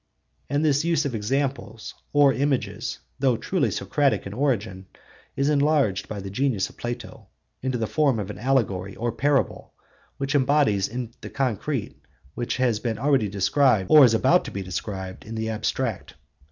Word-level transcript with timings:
And 0.49 0.65
this 0.65 0.83
use 0.83 1.05
of 1.05 1.13
examples 1.13 1.93
or 2.11 2.33
images, 2.33 2.97
though 3.19 3.37
truly 3.37 3.69
Socratic 3.69 4.25
in 4.25 4.33
origin, 4.33 4.87
is 5.35 5.47
enlarged 5.47 6.07
by 6.07 6.19
the 6.19 6.31
genius 6.31 6.71
of 6.71 6.77
Plato 6.79 7.27
into 7.61 7.77
the 7.77 7.85
form 7.85 8.17
of 8.17 8.31
an 8.31 8.39
allegory 8.39 8.95
or 8.95 9.11
parable, 9.11 9.75
which 10.17 10.33
embodies 10.33 10.87
in 10.87 11.13
the 11.21 11.29
concrete 11.29 12.01
what 12.33 12.53
has 12.53 12.79
been 12.79 12.97
already 12.97 13.29
described, 13.29 13.91
or 13.91 14.03
is 14.03 14.15
about 14.15 14.43
to 14.45 14.51
be 14.51 14.63
described, 14.63 15.23
in 15.23 15.35
the 15.35 15.49
abstract. 15.49 16.15